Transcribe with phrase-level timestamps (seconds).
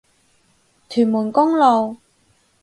[0.89, 1.97] 屯門公路